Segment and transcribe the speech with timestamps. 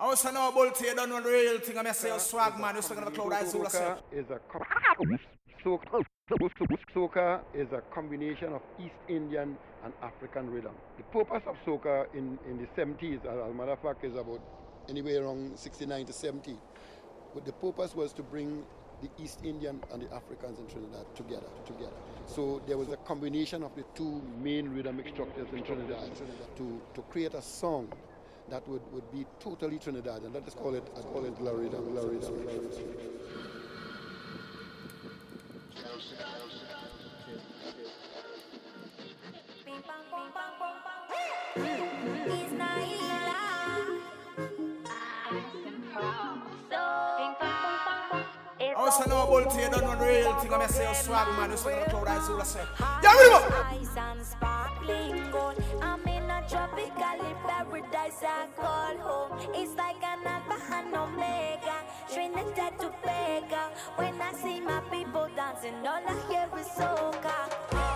[0.00, 1.76] I don't know real thing.
[1.76, 2.82] I'm say oh, swag man, you're
[4.10, 4.40] is a
[5.62, 6.02] soca,
[6.94, 10.72] soca is a combination of East Indian and African rhythm.
[10.96, 14.40] The purpose of soca in, in the 70s, as a matter of fact, is about
[14.88, 16.56] anywhere around 69 to 70.
[17.34, 18.64] But the purpose was to bring
[19.02, 21.46] the East Indian and the Africans in Trinidad together.
[21.66, 21.92] together.
[22.24, 26.08] So there was a combination of the two main rhythmic structures in Trinidad
[26.56, 27.92] to, to create a song
[28.50, 31.52] that would, would be totally Trinidad, and let us call it, I call it La
[31.52, 33.20] Rida, La oh, Rida.
[48.76, 50.52] Also know about you don't know the real thing.
[50.52, 52.42] I'm say swag man, you're talking about Cloud Azul.
[53.02, 54.18] Yeah, ready, I'm
[54.90, 55.69] in a
[56.50, 59.38] tropical paradise I call home.
[59.54, 61.76] It's like an alpha and omega,
[62.12, 63.70] Trinidad to Vega.
[63.94, 67.89] When I see my people dancing, all I hear is soca.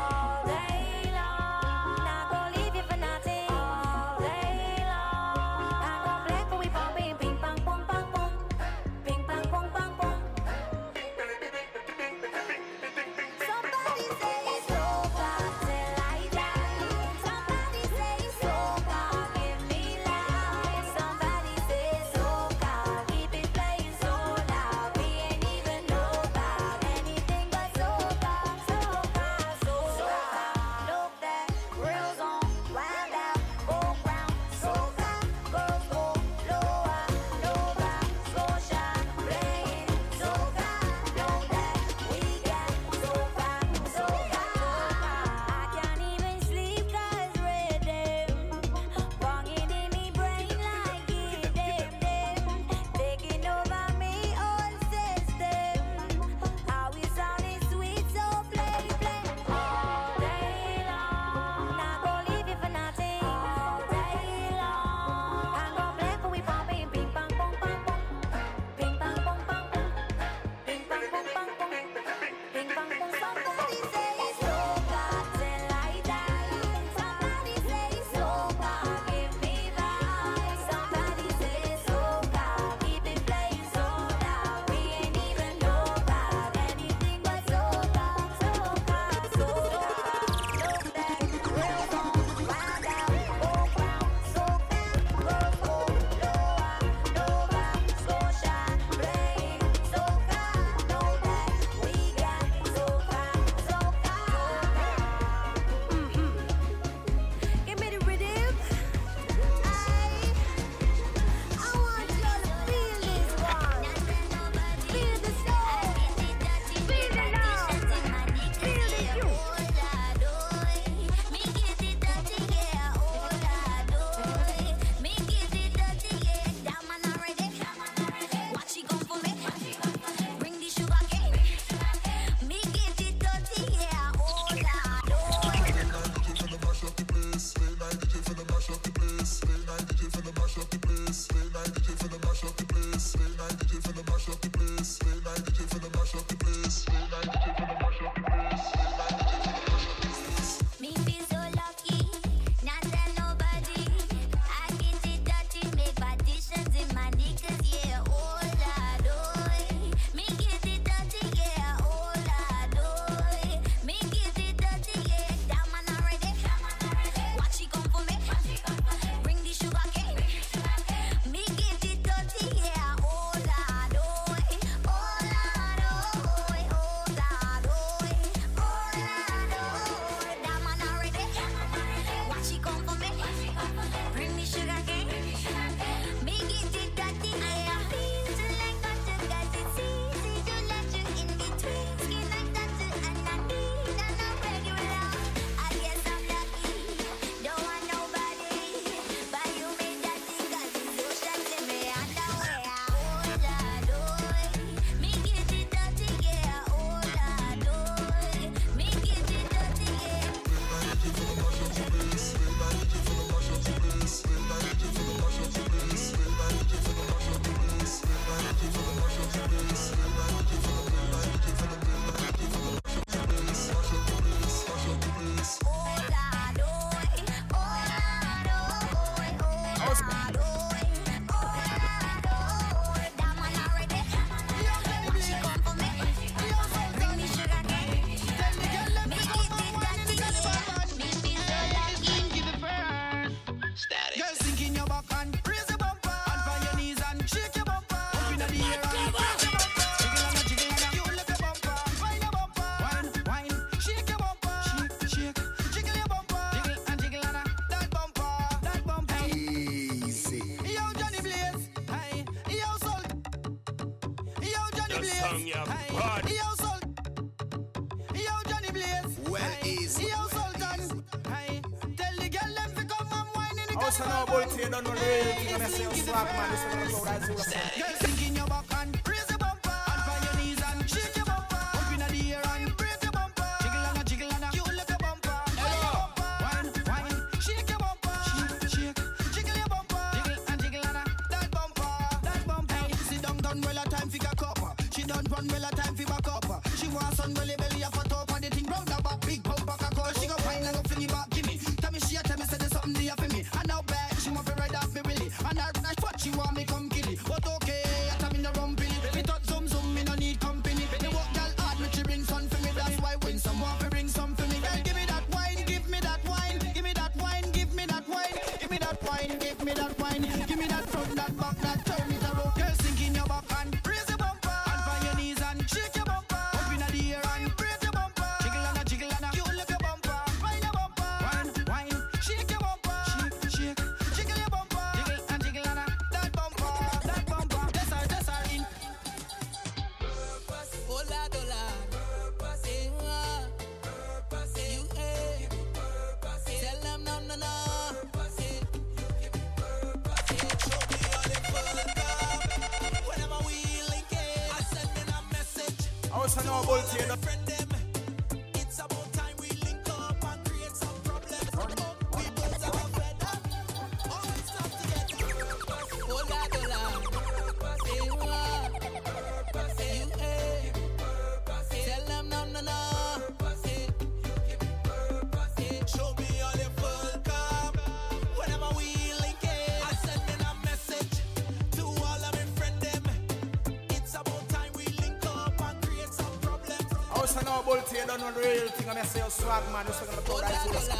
[388.36, 388.88] real thing.
[388.88, 390.93] I'm gonna say, you swag man, you're gonna put that to us.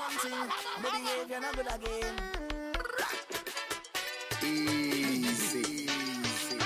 [0.00, 2.16] one thing, gonna not good again.
[4.42, 5.60] Easy.
[5.60, 6.58] Easy.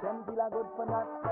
[0.00, 1.27] Feel good for that.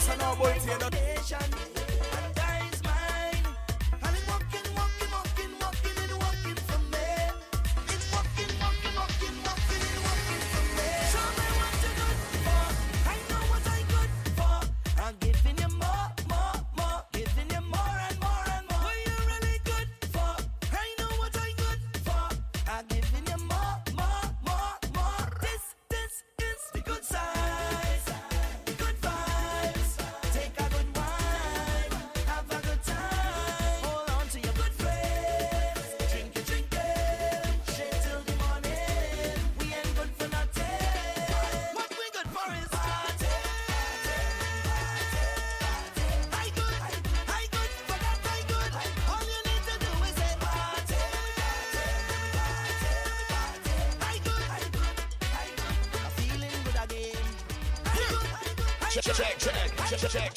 [0.00, 1.69] house and no boy say no.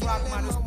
[0.00, 0.62] calypso,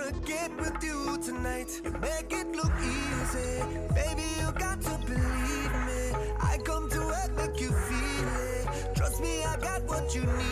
[0.00, 1.80] wanna get with you tonight.
[1.84, 3.62] You make it look easy,
[3.94, 4.22] baby.
[4.38, 6.02] You got to believe me.
[6.40, 8.96] I come to help make you feel it.
[8.96, 10.49] Trust me, I got what you needed.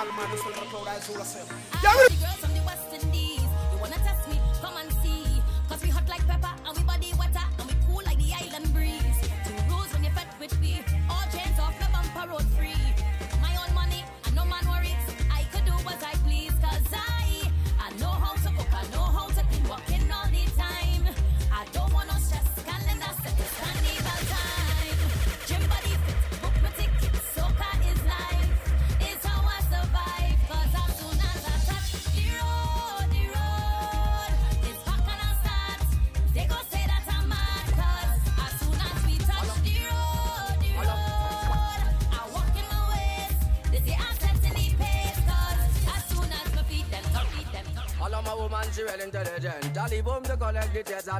[0.00, 1.22] வாழ்மான சொல்ற கூட சூழ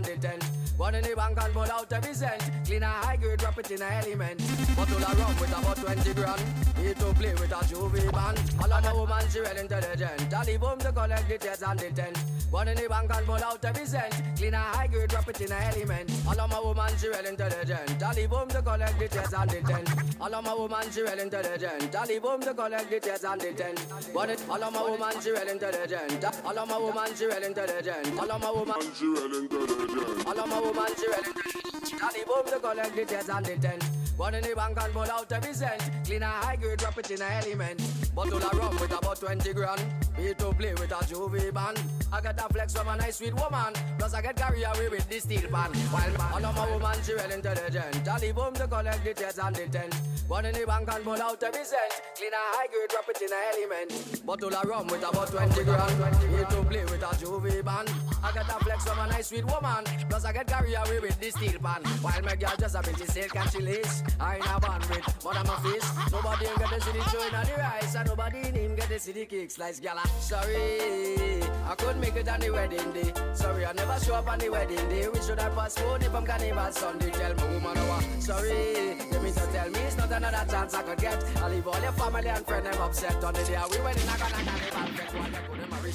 [0.01, 0.39] on the 10.
[0.77, 2.43] One in the bank and pull out every cent.
[2.65, 4.39] Clean a high grade, drop it in a element.
[4.77, 6.43] Bottle of rum with about 20 grand.
[6.79, 8.39] Need to play with a J'ouvert band.
[8.63, 10.35] All of my woman, she well intelligent.
[10.35, 12.19] I leave home to collect the tears and the tent.
[12.51, 14.13] One in the bank and pull out every cent.
[14.37, 16.11] Clean a high grade, drop it in a element.
[16.27, 18.03] All of my woman, she well intelligent.
[18.03, 19.89] I leave home to collect the tears and the tent.
[20.21, 21.95] All of my woman, she well intelligent.
[21.95, 23.79] I leave home to collect the tears and the tent.
[24.13, 26.25] One it, all of my woman, she well intelligent.
[26.45, 28.19] All of my woman, she well intelligent.
[28.19, 30.27] All of my woman, she well intelligent.
[30.27, 31.70] All of my woman, she well intelligent.
[31.83, 34.10] Now the boom to collect the tens and the tens.
[34.21, 35.81] One in the bank and pull out every cent.
[36.05, 37.81] Clean a high grade, drop it in a element.
[38.15, 39.83] Bottle of rum with about 20 grand.
[40.19, 41.83] Need to play with a J'ouvert band.
[42.13, 43.73] I get a flex from a nice sweet woman.
[43.99, 45.73] Plus I get carried away with the steel pan.
[45.73, 48.07] While my woman, she well intelligent.
[48.07, 49.95] I leave home to collect the tears and the tent.
[50.29, 51.93] One in the bank and pull out every cent.
[52.15, 54.27] Clean a high grade, drop it in a element.
[54.27, 55.99] Bottle of rum with about 20 grand.
[56.31, 57.91] Need to play with a J'ouvert band.
[58.23, 59.85] I get a flex from a nice sweet woman.
[60.11, 61.83] Plus I get carried away with the steel pan.
[62.03, 64.03] While my girl just a bit silk and she lace.
[64.19, 67.05] I ain't a band with, but I'm a fish Nobody ain't get to see the
[67.11, 67.95] showing on the rice.
[67.95, 69.81] And nobody in him get to see the cake slice.
[69.85, 71.43] I- sorry.
[71.71, 73.13] I couldn't make it on the wedding day.
[73.35, 75.09] Sorry, I never show up on the wedding day.
[75.09, 77.11] We should have postponed it from Carnival Sunday.
[77.11, 78.97] Tell my woman, oh, sorry.
[79.13, 81.25] You mean to tell me it's not another chance I could get?
[81.39, 84.09] I leave all your family and friends them upset on the day we wedding.
[84.09, 85.15] I gonna carnival fest.
[85.15, 85.93] Why they couldn't marry?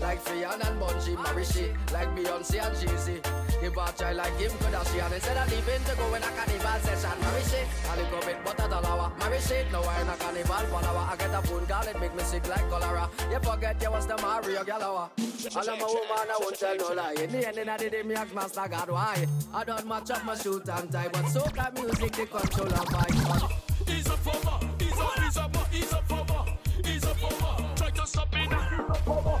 [0.00, 1.72] Like Fion and Bungie, marry she.
[1.92, 3.45] Like Beyonce and Jay-Z.
[3.60, 7.18] Give a child like Kim Kardashian instead of leaving to go in a carnival session.
[7.20, 7.60] Marry she.
[7.88, 9.10] I lick up it, but a dollar.
[9.18, 9.64] Marry she.
[9.72, 11.06] No, I in a carnival follower.
[11.10, 13.08] I get a phone call, it make me sick like cholera.
[13.30, 15.08] You forget you was the Mario Galawa.
[15.56, 17.14] All of my woman, I won't tell no lie.
[17.14, 19.26] In the end, of the day, me ask Master God why.
[19.54, 23.50] I don't match up my shoot and tie, but soca music, the control my gun.
[23.86, 26.44] He's a former, he's a, he's a, he's a former,
[26.84, 27.74] he's a former.
[27.76, 28.60] Try to stop me now.
[28.60, 29.40] He's a former,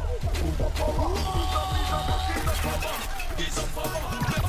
[2.46, 4.45] let get some power.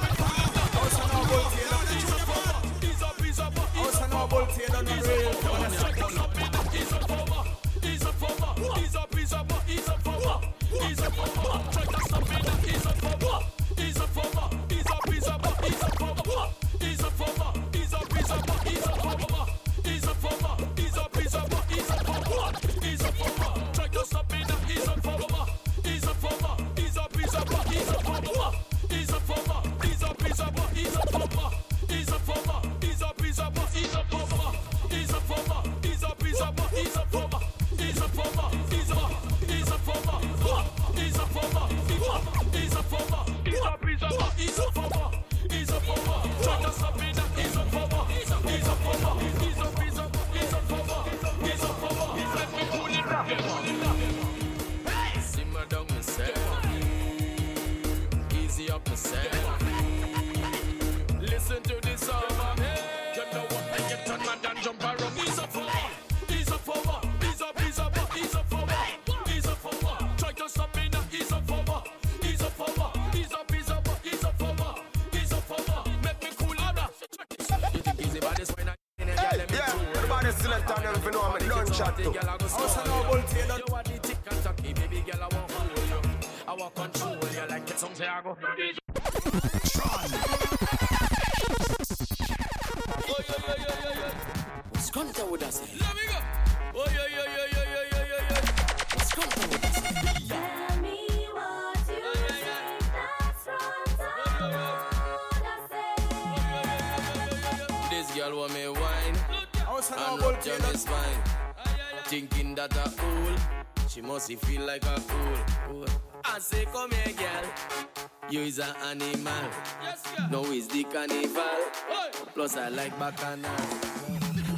[122.47, 123.51] cause I like bacana,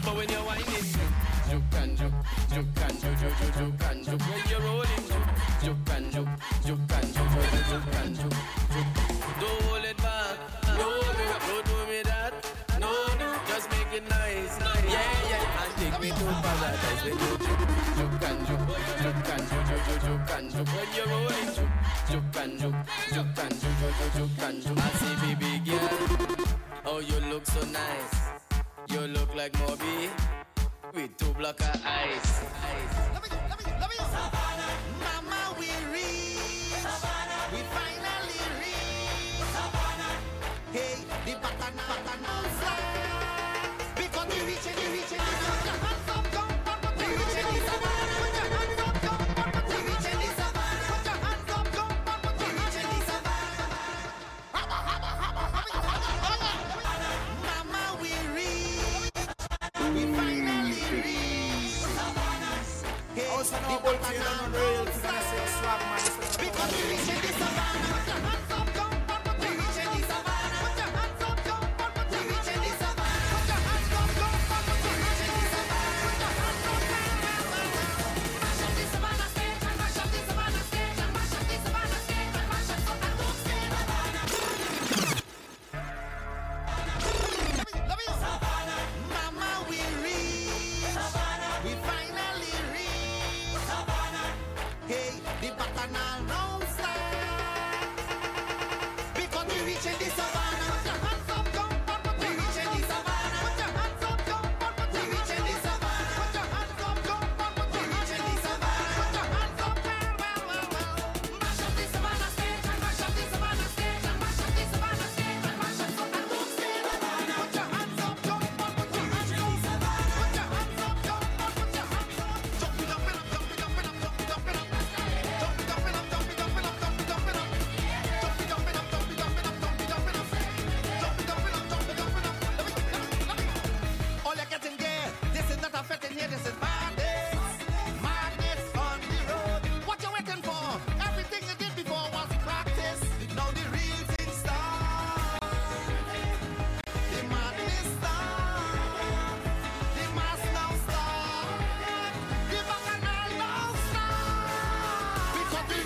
[0.06, 0.66] But when you're whining,
[1.50, 2.14] you can juke,
[2.54, 2.79] jump.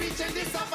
[0.04, 0.73] me change this up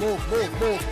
[0.00, 0.89] move, move, move.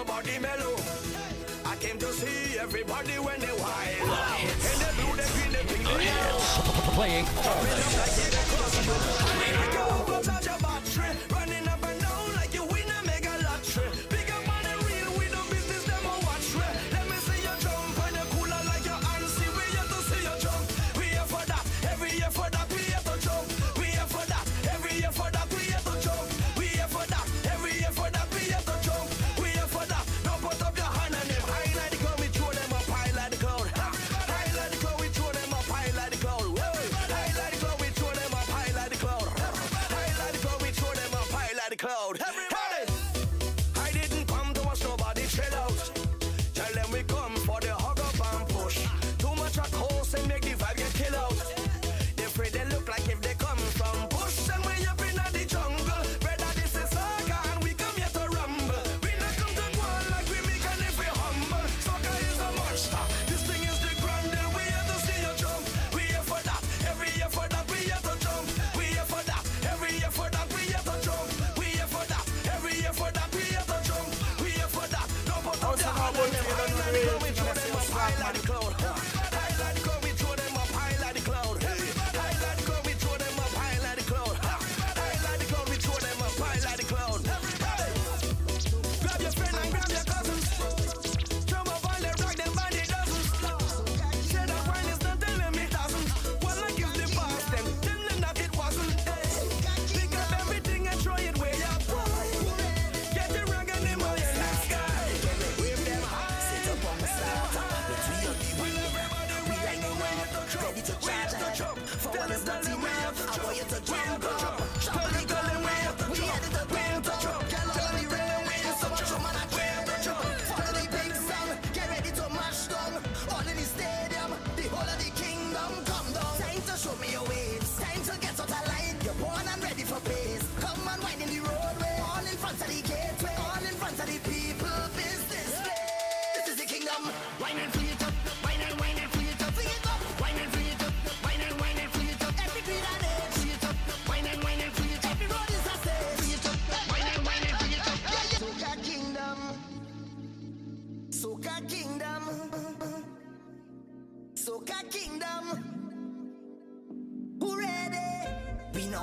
[0.00, 0.76] nobody mellow.
[1.66, 4.08] I came to see everybody when they wild.
[4.68, 4.92] And they
[5.34, 6.40] green, pink, yellow.
[6.96, 7.26] Playing.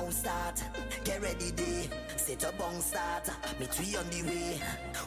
[0.08, 0.62] now start.
[1.04, 1.88] Get ready, day.
[2.16, 3.28] Set up on start.
[3.58, 4.60] Me three on the way.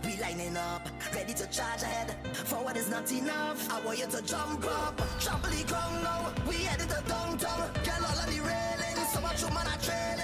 [0.05, 2.15] We lining up, ready to charge ahead.
[2.35, 3.71] Forward is not enough.
[3.71, 4.97] I want you to jump up.
[5.19, 6.33] Trampoline come now.
[6.47, 7.69] We headed to downtown.
[7.83, 9.05] Get all on the railing.
[9.13, 10.20] So much human are trailing.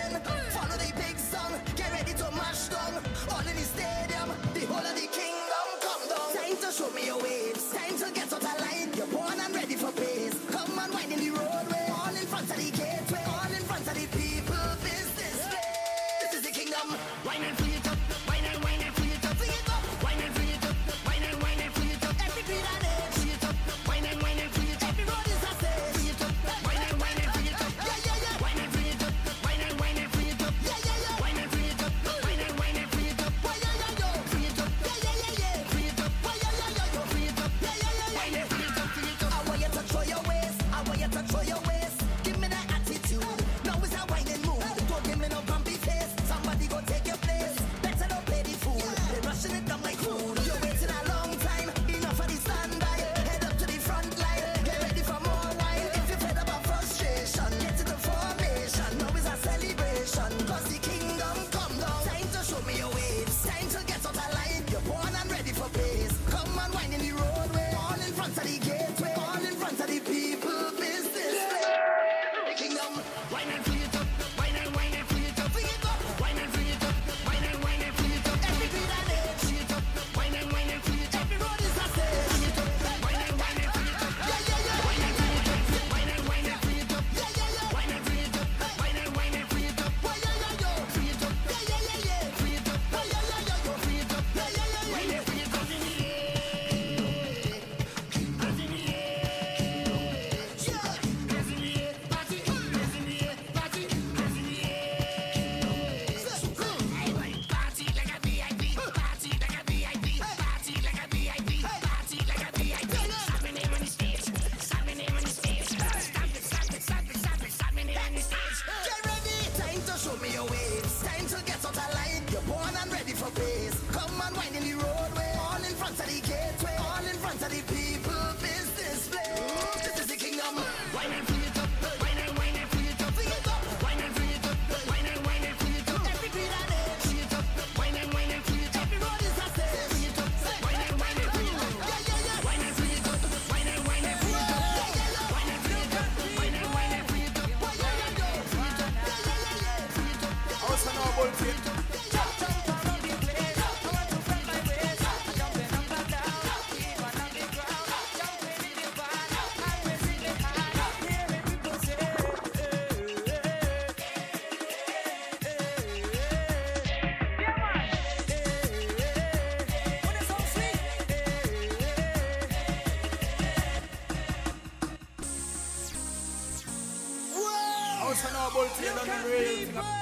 [178.58, 178.94] Now, bull tear.
[178.94, 179.97] The real thing.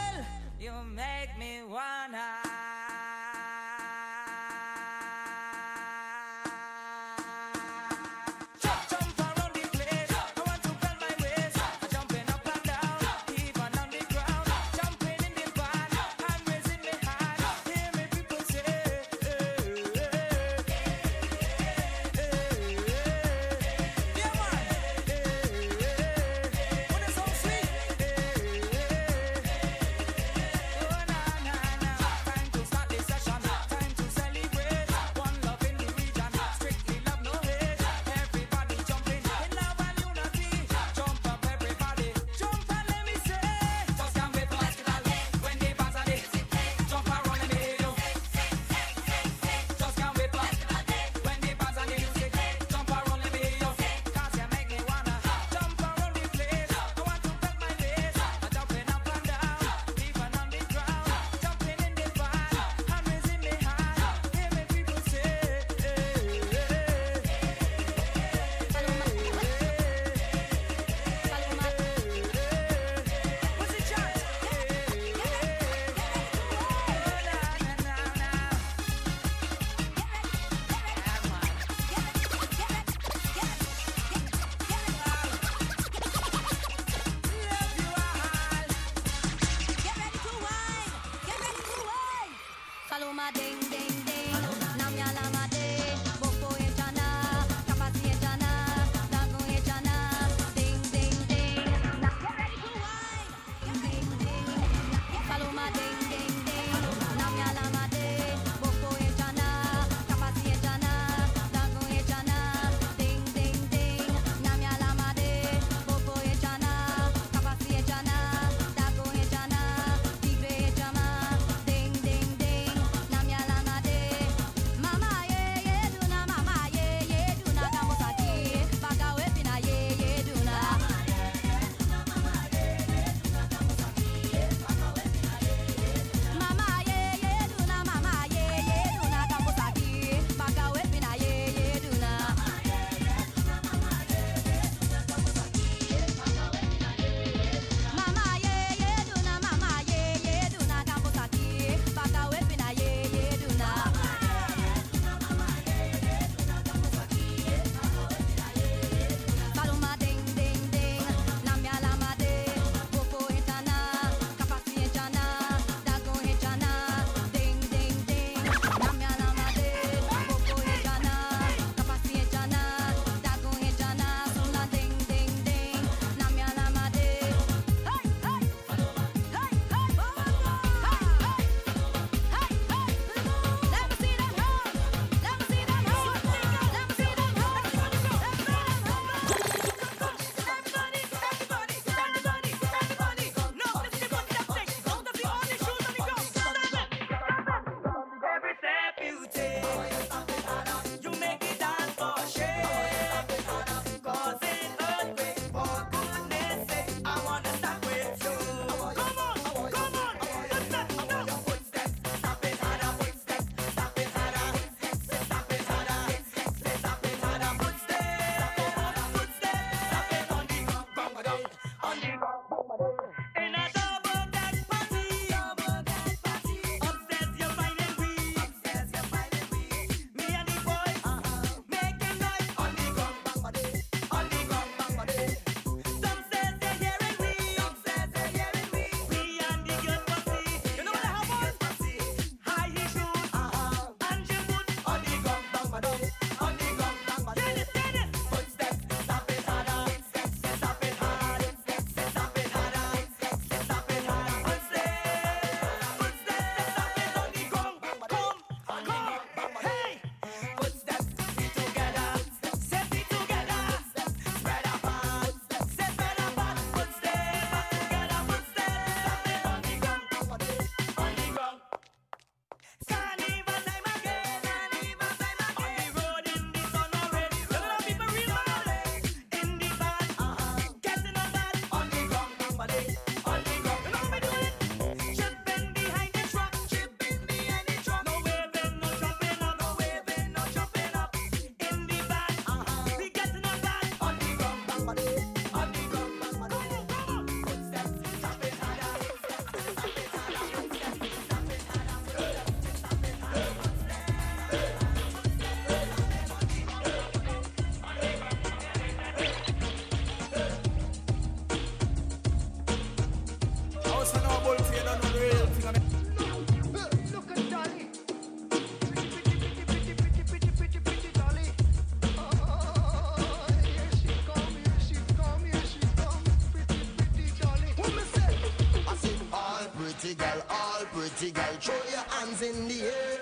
[331.16, 333.20] pretty girl, throw your hands in the air.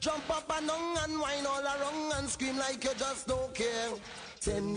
[0.00, 3.90] Jump up and down and whine all around and scream like you just don't care.
[4.40, 4.74] Ten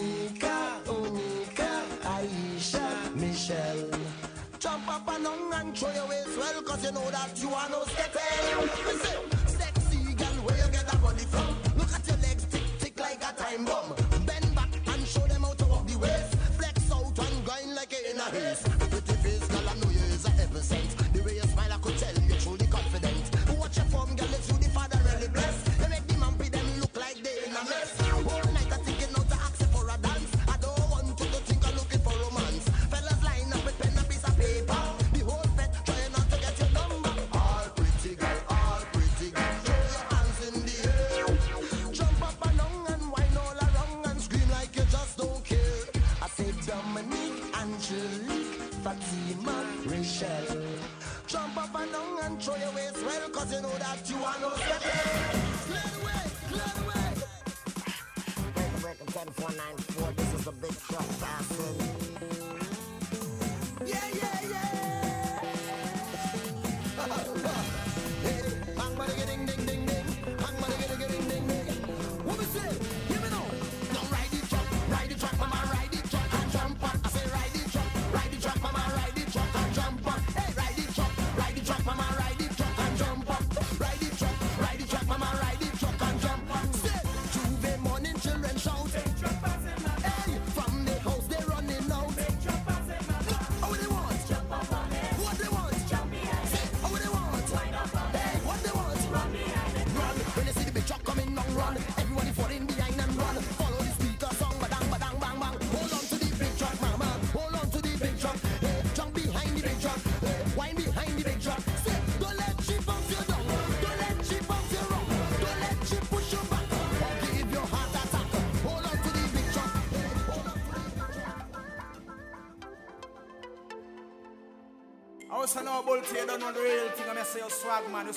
[125.97, 127.09] old, you don't know the real thing.
[127.09, 128.07] I'm going to say, you swag, man.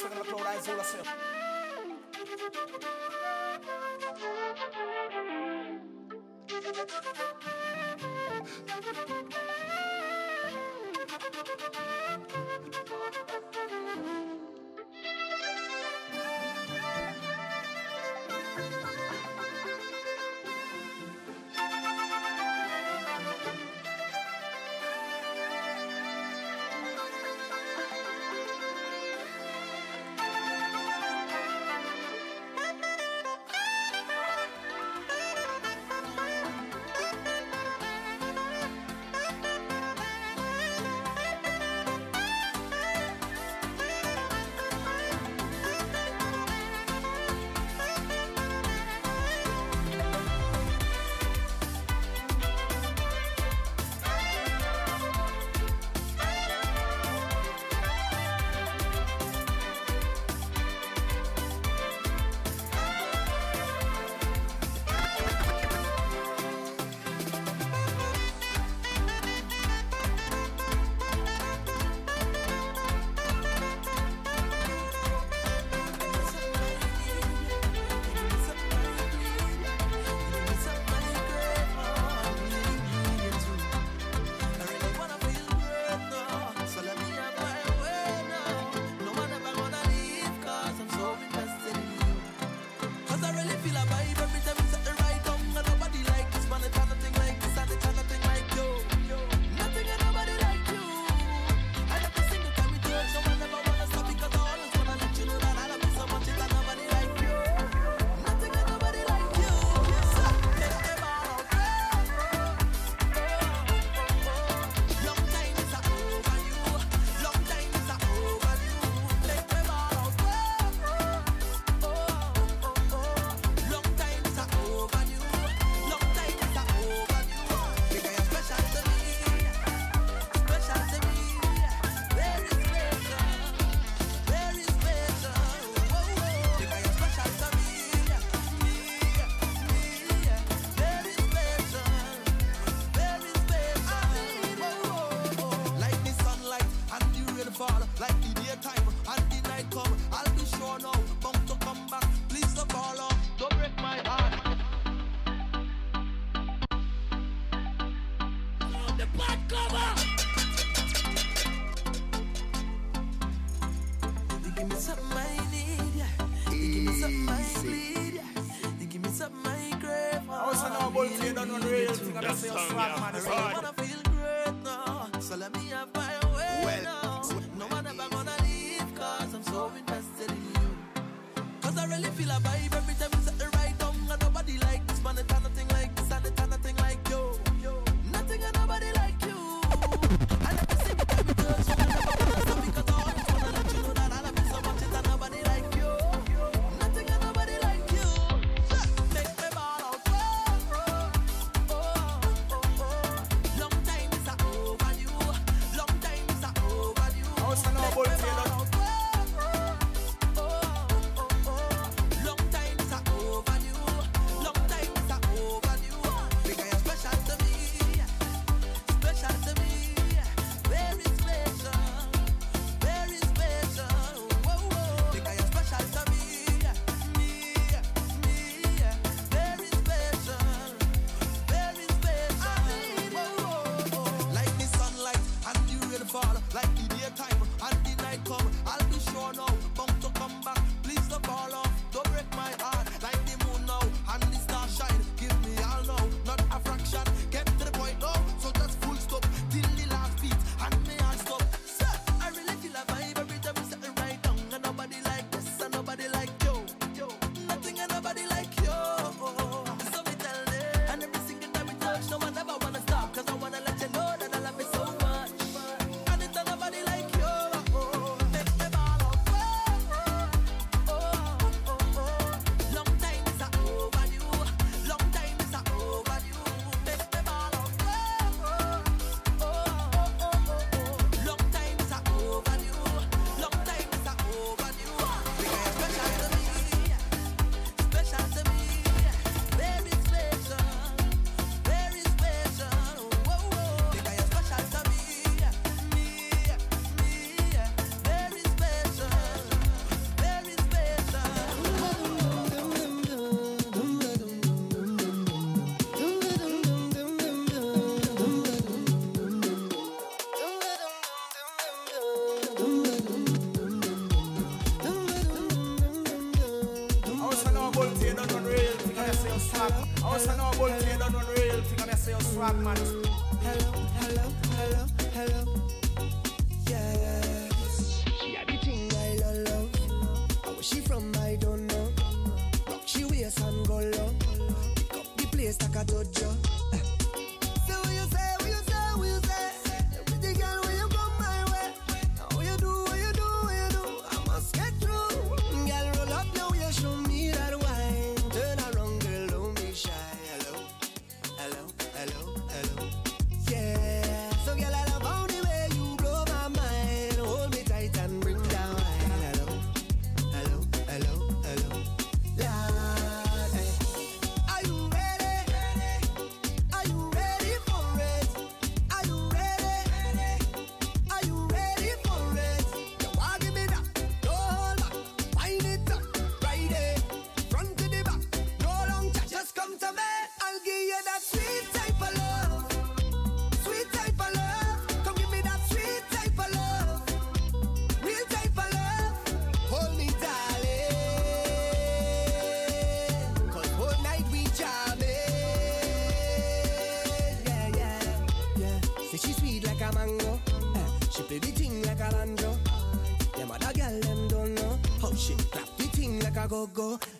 [406.66, 407.19] Like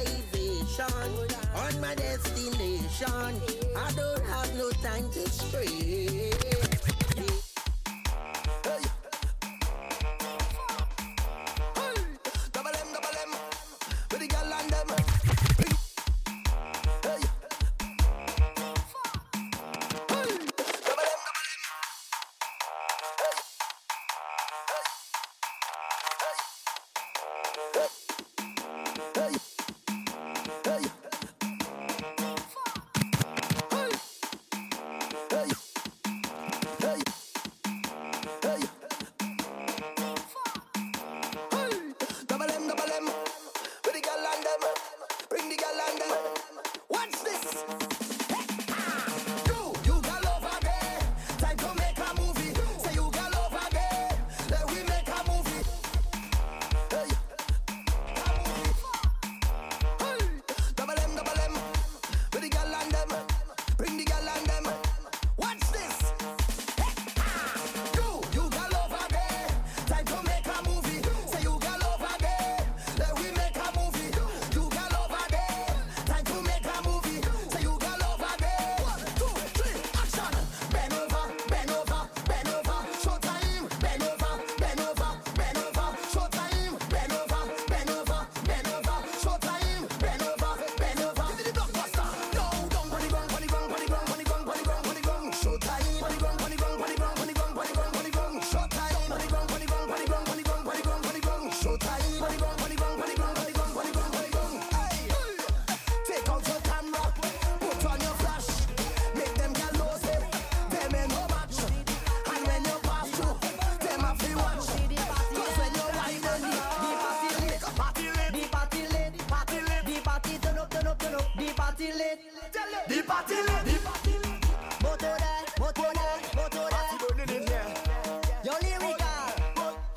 [0.81, 3.07] On my destination,
[3.77, 6.40] I don't have no time to stray.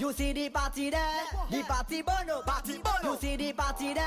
[0.04, 1.00] You see the party there,
[1.50, 3.14] the party bono, party bono.
[3.14, 4.04] You see the party there,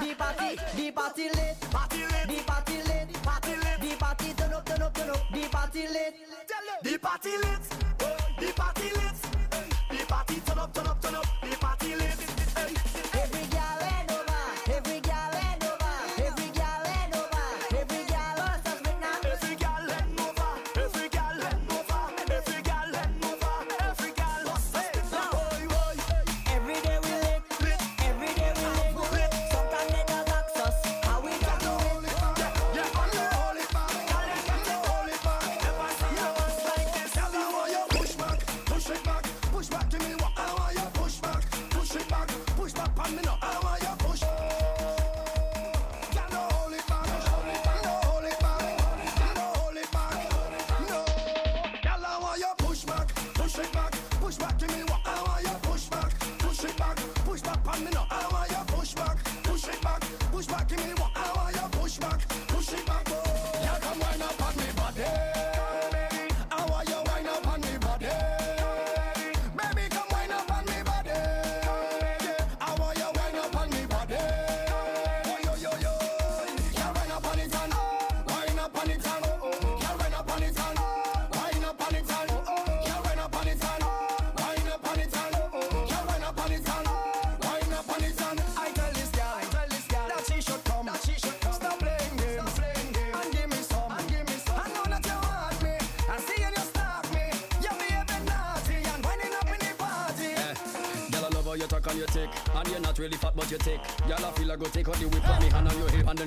[0.00, 4.52] the party, the party lit, party lit, the party lit, party lit, the party turn
[4.52, 6.14] up, turn up, turn up, the party lit,
[6.84, 7.62] the party lit,
[8.38, 9.16] the party lit,
[9.90, 11.79] the party turn up, turn up, turn up, the party.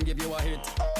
[0.04, 0.93] give you a hit.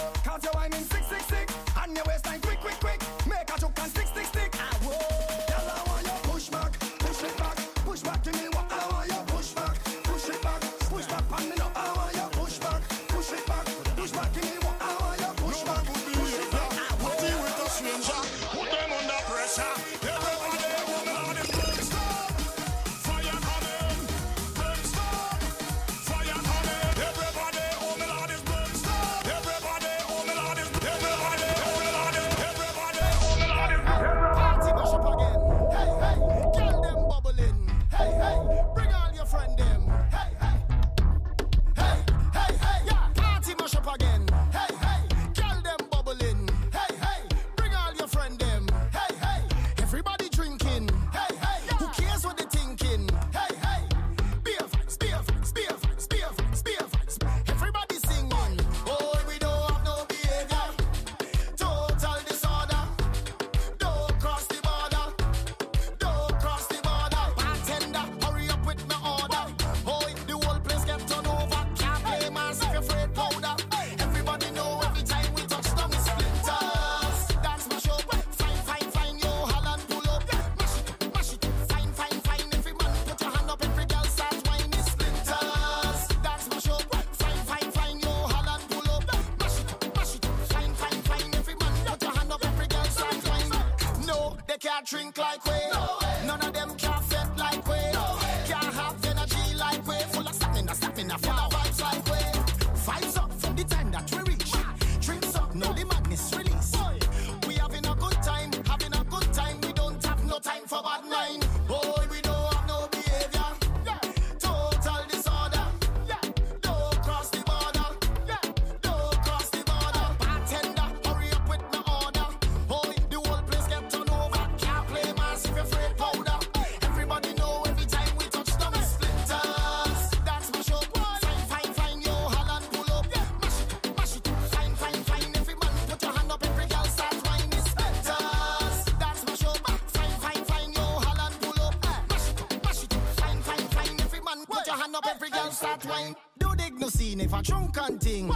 [145.85, 146.17] hot wine.
[146.39, 148.29] Do dig no scene if a drunk and ting.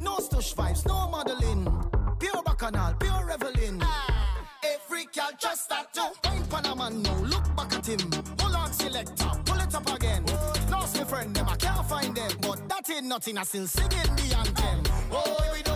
[0.00, 1.64] No stush vibes, no modeling.
[2.18, 3.80] Pure bacchanal, pure reveling.
[3.82, 4.46] Ah.
[4.64, 6.30] Every girl just that too.
[6.30, 8.10] Ain't Panama no look back at him.
[8.40, 10.24] Hold on, selector, pull it up again.
[10.70, 13.38] Lost me friend, them I can't find them, but that ain't nothing.
[13.38, 14.82] I still singing the anthem.
[15.12, 15.75] Oh, here we go.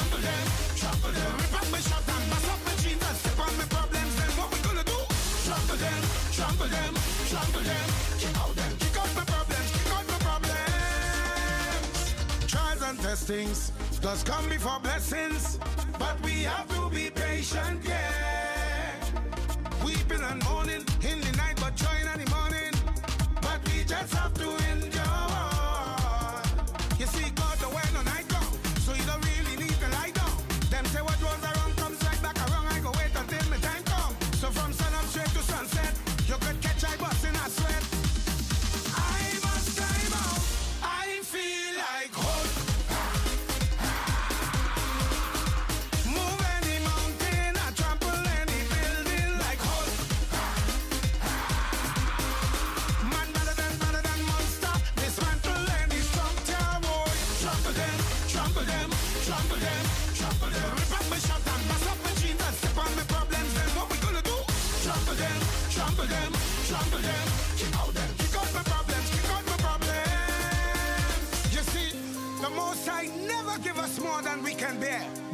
[0.00, 0.46] trample them,
[1.12, 1.36] them.
[1.36, 4.12] Rip up my and up my jeans and step on my problems.
[4.16, 4.98] Then what we gonna do?
[5.46, 6.04] Them,
[6.68, 6.94] them,
[7.64, 7.88] them.
[8.18, 12.14] Kick out them, kick out my problems, kick out my problems.
[12.46, 15.58] Trials and testings does come before blessings,
[15.98, 17.84] but we have to be patient.
[17.84, 18.94] Yeah,
[19.84, 22.72] weeping and mourning in the night, but joy in the morning.
[23.42, 24.99] But we just have to endure.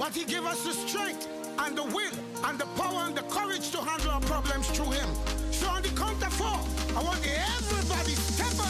[0.07, 1.27] But He gave us the strength
[1.59, 5.09] and the will and the power and the courage to handle our problems through Him.
[5.51, 6.61] So on the count of four,
[6.97, 8.66] I want everybody step up.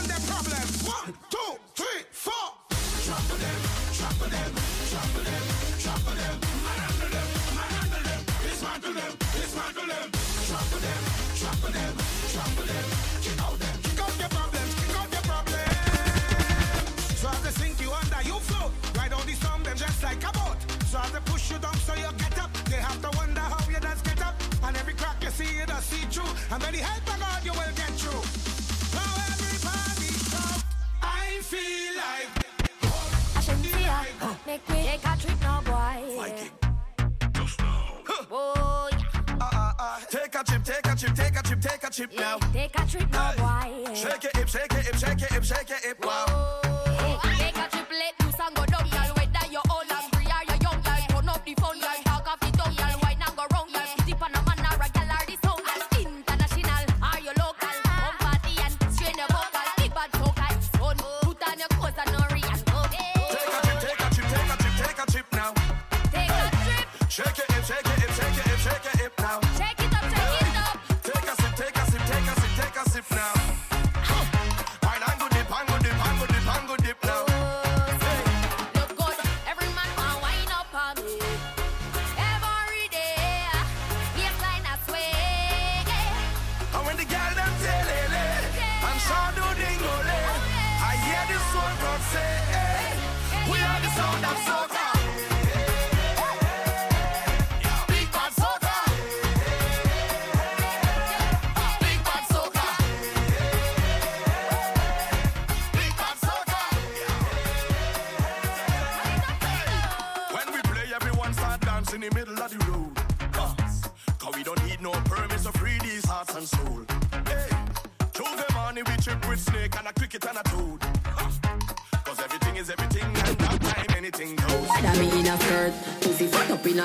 [40.36, 42.38] a chip, take a chip, take a chip, take a chip now.
[42.52, 43.94] Take a trip now, boy.
[43.94, 46.65] Shake it, hip, shake it, hip, shake it, hip, shake it, hip, wow.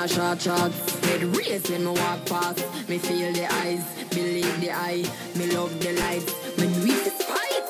[0.02, 1.06] a short shorts.
[1.06, 2.88] Head race when me walk past.
[2.88, 5.04] Me feel the eyes, believe the eye.
[5.36, 6.28] Me love the light.
[6.58, 7.66] When we fight,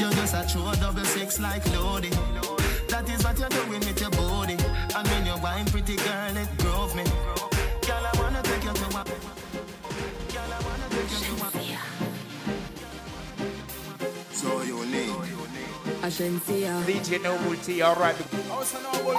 [0.00, 2.10] you just a true double six like ludo.
[2.88, 4.56] That is what you're doing with your body.
[4.96, 7.04] And when you wine, pretty girl, it grove me.
[7.86, 9.04] Girl, I wanna take you to a.
[10.34, 11.50] Girl, I wanna take you to a.
[16.02, 16.82] I shouldn't see her.
[16.82, 18.16] DJ Nobult, alright.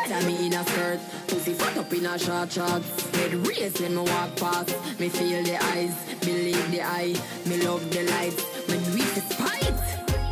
[0.08, 0.99] Tell me in a skirt.
[1.41, 2.83] Fancy fat up in a short shot.
[3.13, 4.99] Red race when me walk past.
[4.99, 7.15] Me feel the eyes, believe the eye.
[7.47, 9.73] Me love the lights, me do it despite.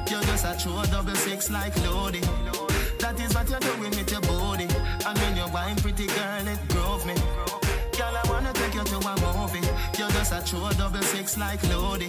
[0.08, 2.22] You're just a true double six like Ludo.
[3.00, 4.68] That is what you're doing with your body.
[5.04, 7.16] I mean, you're wine pretty girl, it grove me.
[7.98, 9.66] Girl, I wanna take you to a movie.
[9.98, 12.06] You're just a true double six like Ludo.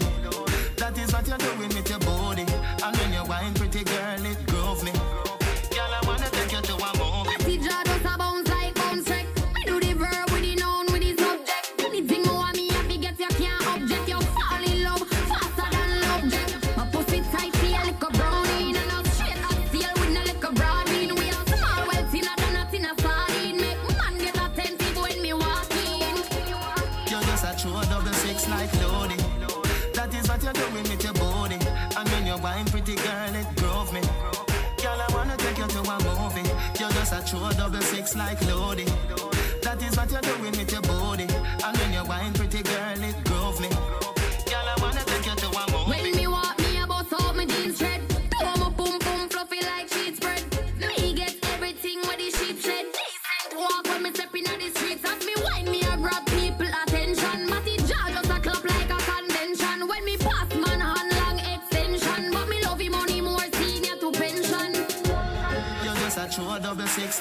[0.77, 2.45] That is what you're doing with your body.
[2.83, 4.93] I mean, you're wine pretty girl, it grove me.
[4.93, 7.30] Girl, I wanna take you to a movie.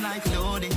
[0.01, 0.69] Like ludo.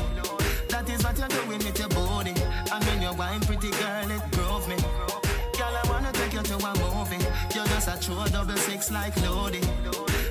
[0.68, 2.34] That is what you're doing with your body.
[2.72, 4.74] And when you're wine, pretty girl, it drove me.
[5.56, 7.22] Girl, I wanna take you to a movie.
[7.54, 9.60] You're just a true double six like ludo.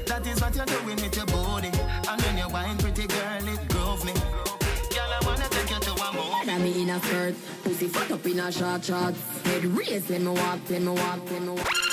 [0.07, 1.71] That is what you're doing with your body.
[2.09, 4.13] And when you're wine, pretty girl, it drove me.
[4.13, 6.45] Girl, I wanna take you to a movie.
[6.45, 9.19] Got me in a skirt, pussy fucked up in a short shorts.
[9.45, 11.90] Head raised when me walk, when me walk, when me walk.